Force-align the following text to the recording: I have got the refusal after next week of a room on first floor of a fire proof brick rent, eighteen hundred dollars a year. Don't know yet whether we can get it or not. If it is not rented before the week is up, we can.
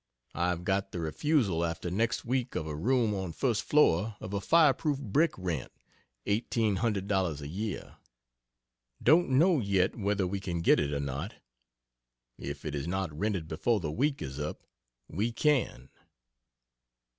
I 0.33 0.49
have 0.49 0.63
got 0.63 0.91
the 0.93 0.99
refusal 0.99 1.63
after 1.63 1.91
next 1.91 2.25
week 2.25 2.55
of 2.55 2.65
a 2.65 2.75
room 2.75 3.13
on 3.13 3.33
first 3.33 3.61
floor 3.61 4.17
of 4.19 4.33
a 4.33 4.41
fire 4.41 4.73
proof 4.73 4.97
brick 4.97 5.37
rent, 5.37 5.71
eighteen 6.25 6.77
hundred 6.77 7.07
dollars 7.07 7.39
a 7.39 7.47
year. 7.47 7.97
Don't 9.03 9.29
know 9.29 9.59
yet 9.59 9.95
whether 9.95 10.25
we 10.25 10.39
can 10.39 10.61
get 10.61 10.79
it 10.79 10.91
or 10.91 10.99
not. 10.99 11.35
If 12.39 12.65
it 12.65 12.73
is 12.73 12.87
not 12.87 13.15
rented 13.15 13.47
before 13.47 13.79
the 13.79 13.91
week 13.91 14.23
is 14.23 14.39
up, 14.39 14.63
we 15.07 15.31
can. 15.31 15.89